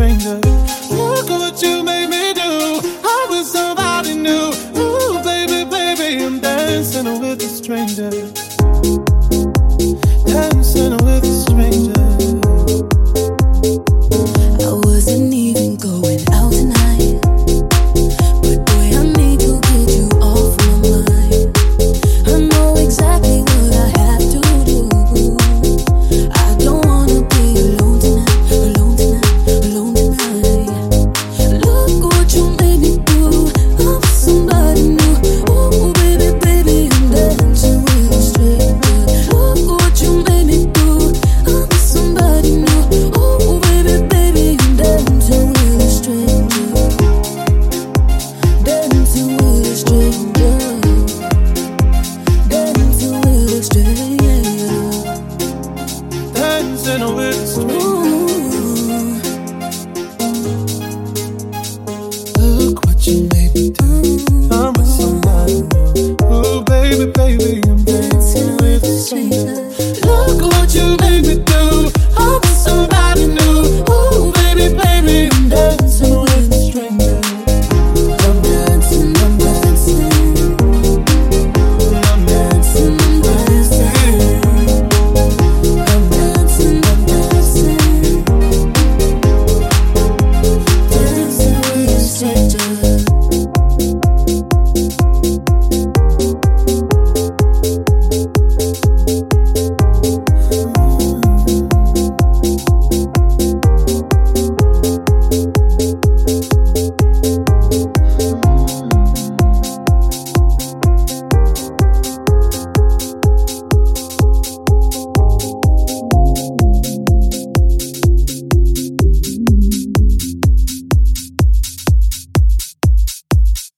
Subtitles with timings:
[0.00, 0.49] fingers